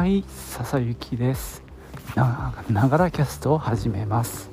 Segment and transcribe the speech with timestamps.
[0.00, 1.62] はい笹雪です。
[2.16, 4.48] ながらキャストを始めます。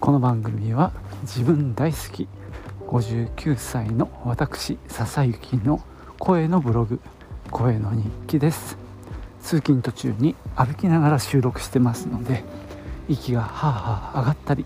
[0.00, 0.92] この番組は
[1.24, 2.26] 自分大好き
[2.86, 5.84] 59歳の私笹雪の
[6.18, 7.00] 声のブログ
[7.50, 8.78] 声の日記です。
[9.42, 12.42] 通勤途中に歩きながら収録してますので
[13.10, 14.64] 息がはあはあ上がったり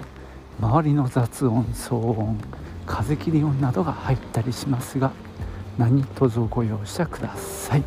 [0.60, 2.38] 周りの雑音騒音
[2.86, 5.10] 風切り音などが入ったりしますが
[5.78, 7.82] 何卒ご容赦ください。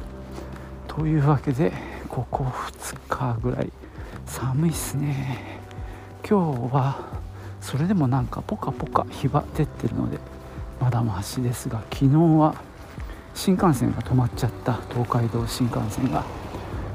[0.89, 1.71] というわけで
[2.09, 3.71] ここ2日ぐらい
[4.25, 5.59] 寒いっすね。
[6.27, 7.07] 今日は
[7.61, 10.17] それでもなんかポカポカ日は出てるので
[10.79, 12.55] まだましですが昨日は
[13.35, 16.25] 新幹線が止まっちゃった東海道新幹線が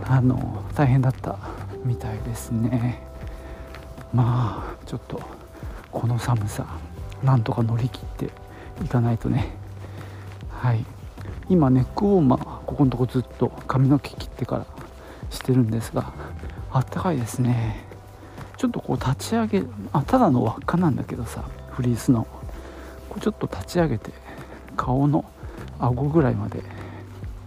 [0.05, 1.39] あの大変だった
[1.85, 3.03] みたいですね。
[4.13, 5.21] まあちょっと
[5.91, 6.67] この寒さ
[7.23, 8.31] なんとか乗り切って
[8.85, 9.57] いかないとね。
[10.51, 10.85] はい。
[11.49, 14.67] 今ネックウォーマーここのとこずっと髪の毛切ってから
[15.35, 16.13] してるんですが
[16.71, 17.85] あったかいですね。
[18.57, 22.27] ちょっとこう立ち上げあただの輪っかなんだけどさフリースの。
[23.09, 24.11] こうちょっと立ち上げて
[24.77, 25.25] 顔の
[25.79, 26.63] 顎ぐらいまで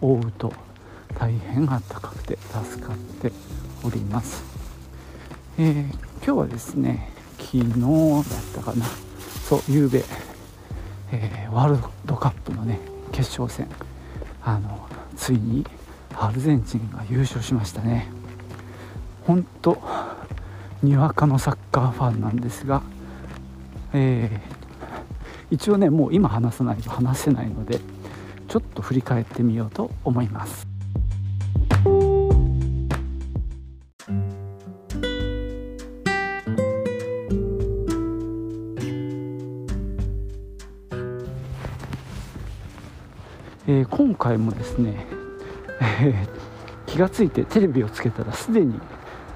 [0.02, 0.54] 覆うと
[1.18, 3.32] 大変あったかくて助かって
[3.84, 4.44] おります、
[5.58, 5.84] えー、
[6.24, 8.24] 今日はですね昨日だっ
[8.56, 8.86] たかな。
[9.50, 10.04] そう夕べ、
[11.12, 12.80] えー、ワールドカップのね
[13.12, 13.68] 決勝戦。
[14.44, 15.66] あのついに
[16.20, 18.08] アルゼンチンが優勝しましたね。
[19.26, 19.78] 本当
[20.82, 22.82] にわかのサッカーファンなんですが、
[23.94, 27.80] えー、一応ねもう今話さないと話せないので
[28.48, 30.68] ちょっと振り返ってみようと思います。
[43.70, 45.17] えー、今回もですね、
[46.00, 46.28] えー、
[46.86, 48.80] 気が付いてテレビをつけたらすでに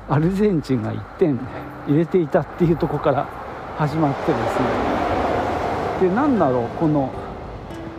[0.10, 1.40] アルゼンチンが1点
[1.88, 3.28] 入れていたっていうとこから
[3.78, 4.60] 始まってです
[6.02, 6.10] ね。
[6.10, 7.12] で何だろうこの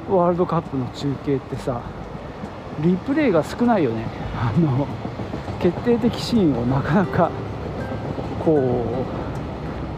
[0.08, 1.80] ワールドカップの中継ってさ
[2.80, 4.06] リプレイが少ないよね。
[4.36, 4.86] あの
[5.60, 7.30] 決定的シーンをなかなか
[8.44, 9.04] こ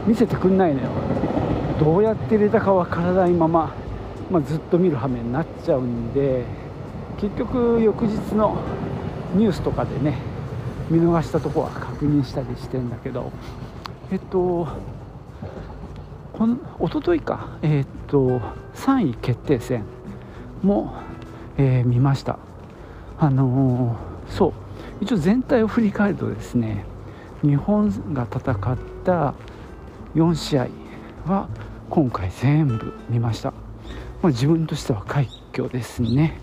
[0.06, 0.90] う見せてくんないのよ。
[1.80, 3.74] どうやって入れたかわからないまま
[4.30, 6.63] まあ、ずっと見る羽目になっちゃうんで。
[7.20, 8.56] 結局翌日の
[9.34, 10.18] ニュースとかでね
[10.90, 13.32] 見逃したとこは確認したりしてんだけど
[14.10, 14.68] えっと
[16.32, 18.40] この一昨日かえっと
[18.74, 19.84] 3位決定戦
[20.62, 20.94] も、
[21.56, 22.38] えー、見ました。
[23.18, 24.52] あのー、そう。
[25.00, 26.84] 一応全体を振り返るとですね
[27.42, 29.34] 日本が戦った
[30.14, 30.68] 4試合
[31.26, 31.48] は
[31.90, 33.52] 今回全部見ました。
[34.22, 36.40] まあ、自分としては快挙ですね。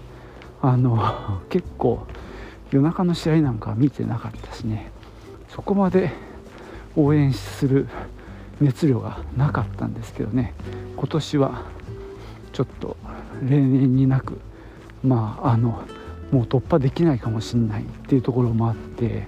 [0.62, 2.06] あの結構
[2.72, 4.92] 夜中の試合なんか見てなかったしね。
[5.50, 6.12] そこまで
[6.96, 7.88] 応援する
[8.60, 10.54] 熱量がなかったんですけどね。
[10.96, 11.66] 今年は
[12.54, 12.96] ちょっと
[13.44, 14.40] 例年になく
[15.04, 15.84] まああの
[16.32, 19.28] もう突破できないかもしれないっていうところもあって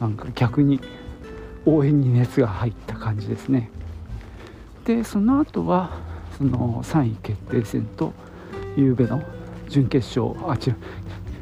[0.00, 0.80] なんか逆に
[1.66, 3.70] 応援に熱が入った感じですね。
[4.84, 5.96] でその後は
[6.36, 8.12] その3位決定戦と
[8.76, 9.22] 夕べの
[9.68, 10.76] 準決勝あ違う、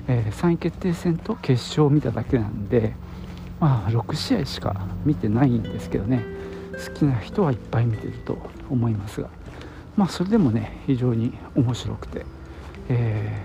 [0.08, 2.94] えー、3位決定戦と決勝を見ただけなんで
[3.60, 6.24] まあ6試合しか見てないんですけどね。
[6.72, 8.36] 好きな人はいっぱい見てると
[8.70, 9.28] 思いますが。
[9.96, 12.24] まあそれでもね非常に面白くて、
[12.88, 13.38] え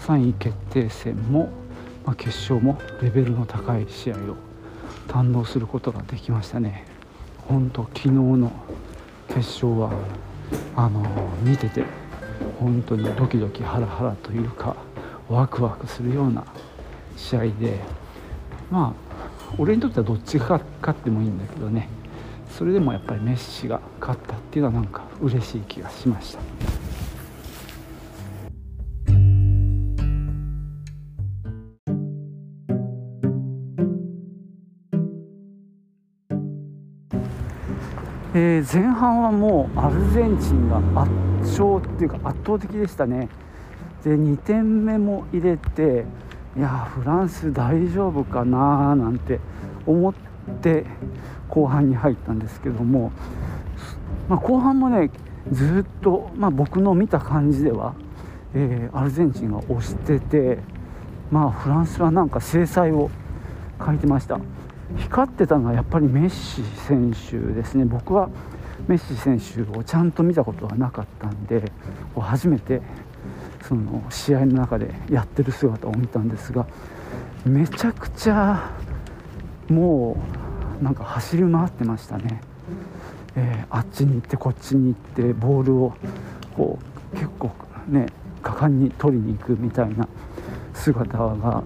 [0.00, 1.48] ー、3位決定戦も、
[2.04, 4.18] まあ、決勝もレベルの高い試合を
[5.08, 6.84] 堪能することができましたね。
[7.48, 8.52] 本当昨日の
[9.28, 9.92] 決勝は
[10.76, 11.02] あの
[11.42, 11.84] 見てて
[12.60, 14.76] 本当にドキドキハラハラというか
[15.28, 16.44] ワクワクするような
[17.16, 17.80] 試合で
[18.70, 21.88] まあ俺にとってはどっちが勝ってもいいんだけどね
[22.50, 26.40] それでもやっぱりメッシが勝ったっていうのはなんか嬉しい気がしました。
[38.36, 41.10] えー、前半はもうアルゼンチンが圧
[41.58, 43.28] 勝っていうか圧倒的でしたね。
[44.02, 46.04] で2点目も入れて
[46.56, 49.40] いやフランス大丈夫かななんて
[49.86, 50.14] 思っ
[50.62, 50.84] て
[51.48, 53.12] 後半に入ったんですけども、
[54.28, 55.10] まあ、後半もね
[55.50, 57.94] ずっと、まあ、僕の見た感じでは、
[58.54, 60.58] えー、アルゼンチンが押してて、
[61.30, 63.10] まあ、フランスはなんか制裁を
[63.84, 64.38] 書いてました。
[64.96, 67.84] 光ってたのはやっぱりメッシ選手ですね。
[67.84, 68.28] 僕は
[68.88, 71.70] メッシ選手をちゃんと見たことがなかったんで
[72.16, 72.82] 初めて
[73.66, 76.66] その試合の中でやってる姿を見たんですが
[77.44, 78.70] めちゃくちゃ
[79.68, 80.16] も
[80.80, 82.40] うなんか走り回ってましたね、
[83.36, 85.94] えー、あっちに行ってこっちに行ってボールを
[86.54, 86.78] こ
[87.12, 87.50] う結構
[87.88, 88.06] ね
[88.42, 90.06] 果敢に取りに行くみたいな
[90.74, 91.62] 姿が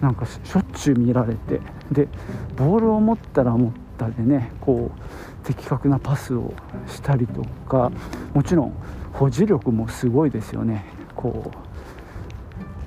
[0.00, 1.60] なんかしょっちゅう見られて
[1.90, 2.08] で
[2.56, 5.00] ボールを持ったら持ったでねこう
[5.44, 6.54] 的確なパスを
[6.86, 7.90] したりとか
[8.34, 8.74] もちろん
[9.12, 10.84] 保持力もすごいですよね。
[11.14, 11.50] こ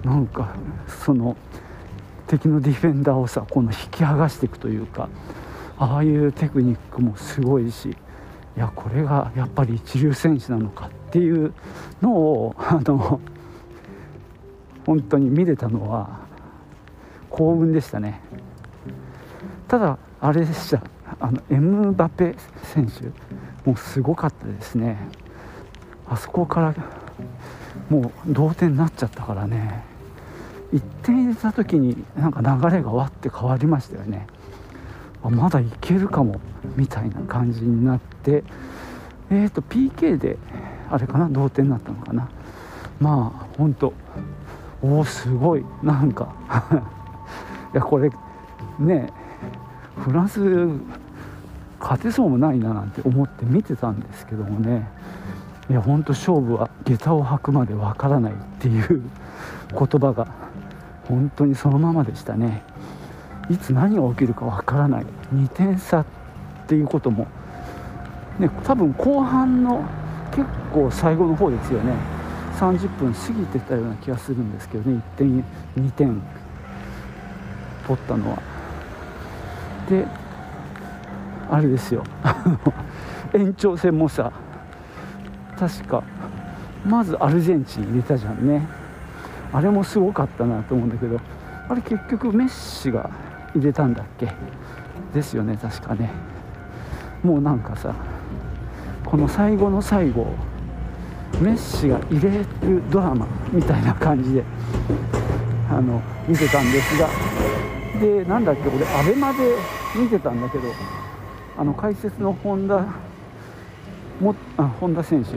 [0.03, 0.55] うなんか
[0.87, 1.35] その
[2.27, 5.09] 敵のディフェンダーをさこの引き剥がしていくというか
[5.77, 7.95] ああいうテクニックもすごいしい
[8.59, 11.53] やこれがやっぱり一流選手なのかっていう
[12.01, 13.19] のをあの
[14.85, 16.19] 本当に見れたのは
[17.29, 18.21] 幸運でしたね。
[19.67, 20.94] ただあれでした。
[21.19, 23.05] あのエムバペ選手
[23.67, 24.97] もうすごかったですね。
[26.07, 26.75] あそこから
[27.89, 29.83] もう同点になっちゃったからね。
[30.73, 34.27] 1点入れた時になんか流れがわって変わりましたよね。
[35.23, 36.39] あまだいけるかも
[36.75, 38.43] みたいな感じになって
[39.29, 40.37] えっ、ー、と PK で
[40.89, 42.29] あれかな同点になったのかな。
[42.99, 43.93] まあ本当
[44.81, 45.65] おおすごい。
[45.81, 46.33] なんか
[47.73, 48.09] いやこれ
[48.79, 49.24] ねえ
[49.97, 50.39] フランス
[51.79, 54.87] 勝てそうもないななんて思って見てたんですけどもね。
[55.69, 59.01] いや本当勝負は下駄を履くまでわからないっていう
[59.71, 60.27] 言葉が
[61.07, 62.63] 本当にそのままでしたね。
[63.49, 65.05] いつ何が起きるかわからない。
[65.33, 66.05] 2点差っ
[66.67, 67.27] ていうことも
[68.39, 69.83] ね多分後半の
[70.31, 71.93] 結構最後の方ですよね。
[72.57, 75.01] 30分過ぎてたような気がするんですけどね。
[75.17, 75.43] 1点
[75.77, 76.21] 2点
[77.87, 78.54] 取ったのは。
[79.89, 80.05] で
[81.49, 82.03] あれですよ。
[83.33, 84.31] 延長戦もさ
[85.59, 86.03] 確か
[86.85, 88.65] まずアルゼンチン入れたじゃんね。
[89.53, 91.19] あれもすごかったなと思うんだけど
[91.69, 93.09] あれ結局メッシが
[93.55, 94.31] 入れたんだっけ？
[95.13, 96.09] ですよね確かね。
[97.23, 97.93] もうなんかさ
[99.05, 100.27] この最後の最後
[101.41, 102.45] メッシが入れる
[102.89, 104.43] ドラマみたいな感じで
[105.69, 107.07] あの見てたんですが
[107.99, 109.55] でなんだっけ俺 ABEMA で
[109.99, 110.63] 見てたんだけど
[111.57, 112.85] あの解説の本田
[114.19, 115.35] もあ本田選手。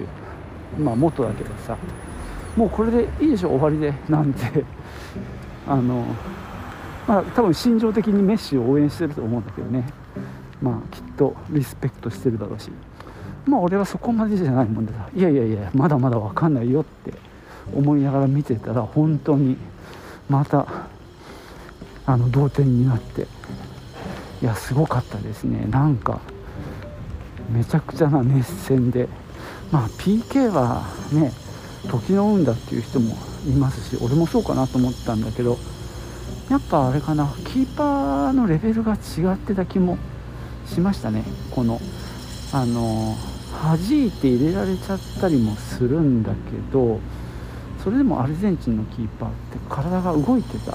[0.81, 1.77] まあ元だけどさ。
[2.57, 4.65] もうこれでいいでしょ終わりでなんて。
[5.67, 6.05] あの
[7.07, 9.85] まあ多分心情的にメッシを応援してると思うんだけどね。
[10.63, 12.71] まあきっとリスペクトしてるだろうし。
[13.47, 17.15] まあ俺はそこまでじゃないもんでさいやいやいやまだまだ分かんないよって
[17.75, 19.57] 思いながら見てたら本当に
[20.29, 20.67] また
[22.09, 23.27] あの同点になって。
[24.41, 25.67] いやすごかったですね。
[25.71, 26.21] なんか
[27.53, 29.09] めちゃくちゃな熱戦で。
[29.71, 31.33] まあ PK はね
[31.91, 33.17] 時の運だっていう人も
[33.47, 35.59] いますし俺もそうかなと思ったんだけど
[36.49, 39.99] やっぱあれかなキーパーのレベルが違ってた気も
[40.67, 41.25] しましたね。
[41.51, 41.81] この
[42.53, 43.15] あの
[43.63, 47.01] 弾いて入れられちゃったりもするんだけど
[47.85, 50.75] それでもアルゼンチンのキーパーって体が動いてた。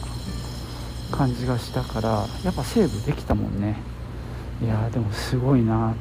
[1.14, 3.78] 感じがしたからやっぱセーブできたもんね。
[4.62, 5.94] いやでもすごいな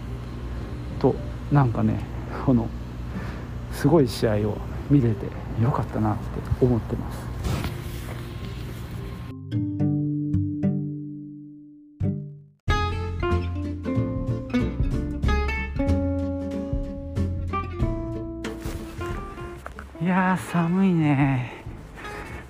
[0.99, 1.14] と
[1.50, 2.00] なんかね
[2.47, 2.67] この
[3.73, 4.56] すごい試合を
[4.91, 5.26] 見れて
[5.62, 7.32] よかったなって思ってます。
[20.01, 21.65] いや寒いね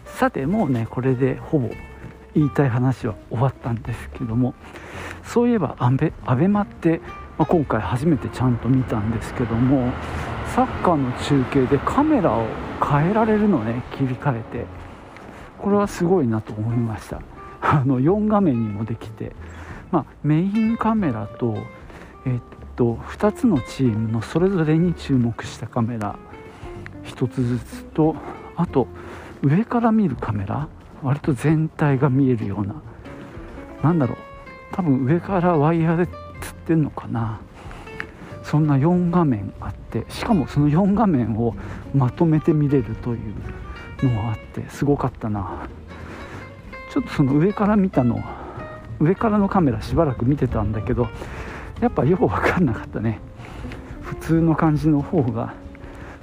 [0.07, 1.69] さてもうねこれでほぼ
[2.35, 4.55] 言いたい話は終わったんですけども
[5.25, 7.01] そういえばアベアベマって、
[7.39, 9.93] まあ、今回初めてちゃんと見たんですけども
[10.55, 12.47] サッカーの中継でカメラを
[12.83, 14.83] 変えられるのね切り替えて。
[15.63, 17.23] これはすごいなと思いました。
[17.63, 19.33] あの4画面にもできて、
[19.93, 21.57] まあ、メインカメラと,、
[22.27, 22.41] えっ
[22.75, 26.17] と2つのチームのそれぞれに注目したカメラ。
[27.05, 28.17] 1つずつと
[28.57, 28.89] あと
[29.43, 30.69] 上から見るカメラ。
[31.03, 32.75] 割と全体が見えるような。
[33.83, 34.17] 何だろう。
[34.73, 37.41] 多分上からワイヤーで釣ってんのかな。
[38.43, 40.05] そんな4画面あって。
[40.09, 41.55] しかもその4画面を
[41.95, 43.35] まとめて見れるという
[44.03, 44.69] のがあって。
[44.71, 45.67] すごかったな。
[46.93, 48.23] ちょっとその上から見たの。
[49.01, 51.09] 上からのカメラしばらく見てたんだけど。
[51.81, 53.19] やっぱよう分かんなかったね。
[54.03, 55.55] 普通の感じの方が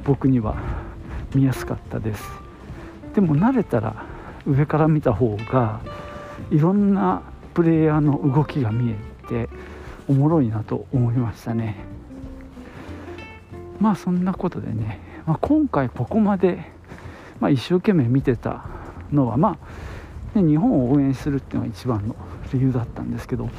[0.05, 0.55] 僕には
[1.35, 2.23] 見やすかったです。
[3.13, 4.05] でも慣れたら
[4.45, 5.81] 上から見た方が
[6.51, 7.21] いろんな
[7.53, 8.95] プレイヤーの動きが見え
[9.27, 9.49] て
[10.07, 11.75] おもろいなと思いましたね。
[13.79, 16.65] まあそんなことでね、まあ、今回ここまで、
[17.39, 18.65] まあ、一生懸命見てた
[19.11, 19.57] のはま
[20.33, 22.15] あで日本を応援するっていうのが一番の
[22.53, 23.49] 理由だったんですけど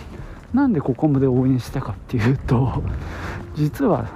[0.53, 2.83] なんでここまで応援したかっていうと
[3.55, 4.07] 実は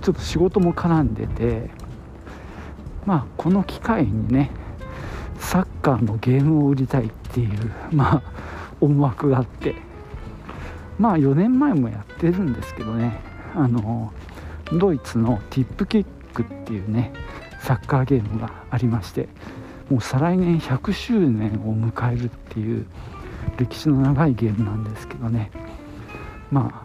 [0.00, 1.70] ちょっと仕事も絡んでて
[3.06, 4.50] まあこの機会にね
[5.48, 8.22] サッカーのゲームを売りたいっていうまあ
[8.82, 9.74] 思惑があって。
[10.98, 13.18] まあ4年前もやってるんですけどね。
[13.54, 14.12] あの
[14.78, 17.14] ドイツのティップキックっていうね
[17.62, 19.28] サッカーゲームがありまして
[19.88, 22.84] もう再来年100周年を迎えるっていう
[23.56, 25.50] 歴史の長いゲームなんですけどね。
[26.50, 26.82] まあ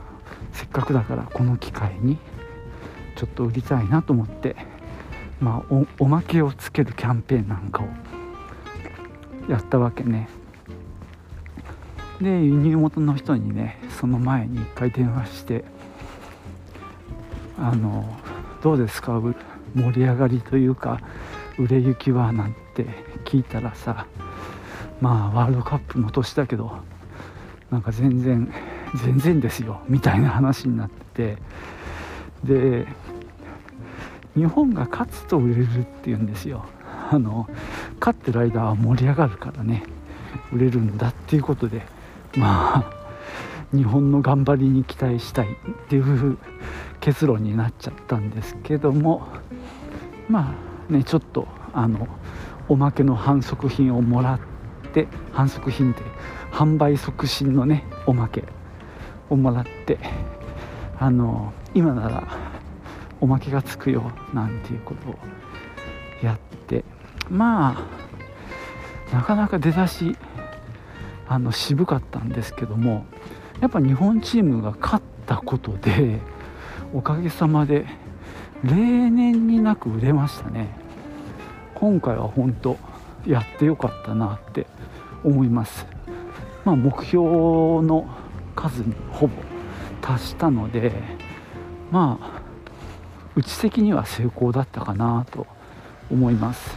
[0.54, 2.18] せっかくだからこの機会に
[3.18, 4.56] ちょっと売りたいなと思って
[5.42, 7.88] まあおまけをつけるキャンペーンなんかを
[9.50, 10.30] やったわけね。
[12.22, 15.66] で輸入元の人にねその前に1回電話して
[17.58, 18.18] あの
[18.62, 19.22] どうですか？
[19.76, 21.02] 盛り上がりというか
[21.58, 22.32] 売れ行きは？
[22.32, 22.86] なんて
[23.26, 24.06] 聞いたらさ
[25.02, 26.72] まあワールドカップの年だけど
[27.72, 28.52] なんか全然
[28.96, 31.38] 全然ですよみたいな話になってて。
[32.44, 32.86] で
[34.36, 36.66] 日本が勝つと売れるっていうんですよ。
[37.14, 37.48] あの
[38.00, 39.84] 勝ってる間は盛り上がるからね
[40.52, 41.84] 売れるんだっていうことで
[42.36, 46.40] まあ日本の頑張りに期待したいっていう
[47.02, 49.28] 結論になっちゃったんですけども
[50.28, 50.56] ま
[50.90, 52.08] あねちょっとあの
[52.68, 54.40] おまけの反則品をもら
[54.88, 56.02] って反則品って
[56.52, 58.44] 販売促進のねおまけ
[59.30, 60.00] をもらって
[61.00, 62.24] あの今なら
[63.22, 65.16] おまけがつくよなんていうことを
[67.30, 67.86] ま
[69.12, 70.16] あなかなか出だし
[71.28, 73.06] あの渋かったんですけども
[73.62, 76.20] やっぱ日本チームが勝ったことで
[76.94, 77.86] おかげさまで
[78.64, 78.76] 例
[79.10, 80.70] 年になく売れましたね。
[81.76, 82.78] 今回は本当
[83.26, 84.68] やってよかったなって
[85.24, 85.86] 思います。
[86.64, 88.08] まあ目標の
[88.56, 89.34] 数にほぼ
[90.02, 90.94] 達したので
[91.92, 92.42] まあ
[93.36, 95.48] 打ち的には成功だったかなと
[96.12, 96.76] 思います、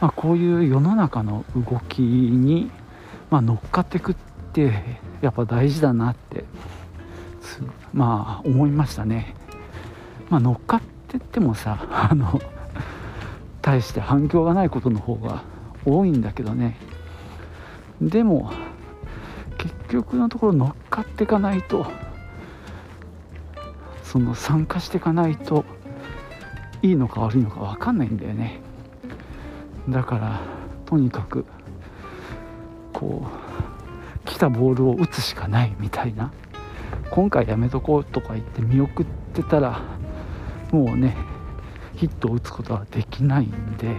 [0.00, 2.70] まあ、こういう世の中の動きに、
[3.30, 4.14] まあ、乗っかっていくっ
[4.52, 4.72] て
[5.20, 6.44] やっぱ大事だなって
[7.92, 9.34] まあ思いましたね、
[10.30, 12.40] まあ、乗っかってってもさあの
[13.60, 15.42] 大して反響がないことの方が
[15.84, 16.76] 多いんだけどね。
[18.00, 18.52] でも
[19.58, 21.86] 結局のところ乗っかっていかないと
[24.02, 25.64] その参加していかないと
[26.80, 28.60] いいのか悪いのか分かんないんだよね。
[29.90, 30.40] だから
[30.86, 31.44] とにかく
[32.92, 33.26] こ
[34.24, 36.32] う来たボールを打つしかないみたいな。
[37.10, 39.80] 今回やめとこうとか言って見送ってたら
[40.70, 41.16] もうね
[41.96, 43.96] ヒットを打つことはできないんで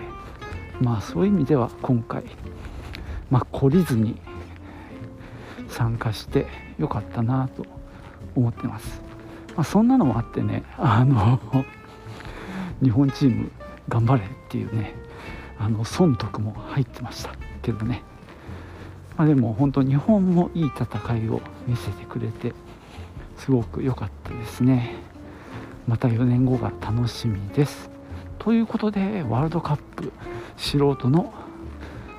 [0.80, 2.24] まあそういう意味では今回
[3.30, 4.20] まあ懲りずに
[5.68, 6.48] 参加して
[6.80, 7.66] よかったなと
[8.36, 9.02] 思ってます、
[9.56, 11.40] まあ、そんなのもあってねあの
[12.82, 13.52] 日本チーム
[13.90, 14.96] 頑張れっていうね
[15.62, 18.02] あの損得も入ってましたけどね、
[19.16, 22.54] まあ、でも本当日本もいい戦いを見せてくれて
[23.38, 24.96] すごく良かったですね。
[25.88, 27.90] また4年後が楽しみです。
[28.40, 30.12] ということでワールドカップ
[30.58, 31.34] 素人の、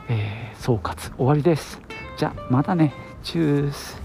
[0.09, 1.81] えー、総括終わりです。
[2.17, 2.93] じゃあまたね。
[3.23, 4.02] チュース。